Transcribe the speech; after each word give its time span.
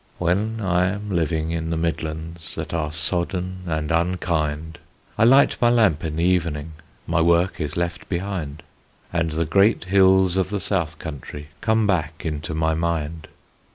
When 0.17 0.61
I 0.61 0.87
am 0.87 1.11
living 1.11 1.51
in 1.51 1.69
the 1.69 1.77
Midlands, 1.77 2.55
That 2.55 2.73
are 2.73 2.91
sodden 2.91 3.57
and 3.67 3.91
unkind, 3.91 4.79
I 5.15 5.25
light 5.25 5.57
my 5.61 5.69
lamp 5.69 6.03
in 6.03 6.15
the 6.15 6.23
evening: 6.23 6.71
My 7.05 7.21
work 7.21 7.61
is 7.61 7.77
left 7.77 8.09
behind; 8.09 8.63
And 9.13 9.29
the 9.29 9.45
great 9.45 9.83
hills 9.83 10.37
of 10.37 10.49
the 10.49 10.59
South 10.59 10.97
Country 10.97 11.49
Come 11.61 11.85
back 11.85 12.25
into 12.25 12.55
my 12.55 12.73
mind. 12.73 13.27